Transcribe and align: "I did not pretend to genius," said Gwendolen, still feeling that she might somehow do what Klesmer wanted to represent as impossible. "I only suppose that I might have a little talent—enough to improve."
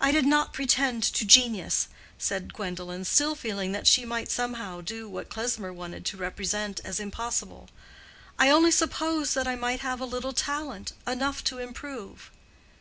"I 0.00 0.12
did 0.12 0.24
not 0.24 0.52
pretend 0.52 1.02
to 1.02 1.24
genius," 1.24 1.88
said 2.16 2.54
Gwendolen, 2.54 3.04
still 3.04 3.34
feeling 3.34 3.72
that 3.72 3.88
she 3.88 4.04
might 4.04 4.30
somehow 4.30 4.82
do 4.82 5.08
what 5.08 5.28
Klesmer 5.30 5.72
wanted 5.72 6.04
to 6.04 6.16
represent 6.16 6.80
as 6.84 7.00
impossible. 7.00 7.68
"I 8.38 8.50
only 8.50 8.70
suppose 8.70 9.34
that 9.34 9.48
I 9.48 9.56
might 9.56 9.80
have 9.80 9.98
a 10.00 10.04
little 10.06 10.32
talent—enough 10.32 11.42
to 11.42 11.58
improve." 11.58 12.30